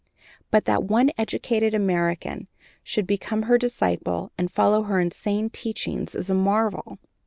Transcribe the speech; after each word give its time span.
But 0.49 0.65
that 0.65 0.83
one 0.85 1.11
educated 1.15 1.75
American 1.75 2.47
should 2.81 3.05
become 3.05 3.43
her 3.43 3.59
disciple 3.59 4.31
and 4.35 4.49
follow 4.51 4.81
her 4.81 4.99
insane 4.99 5.51
teachings 5.51 6.15
is 6.15 6.31
a 6.31 6.33
marvel." 6.33 6.97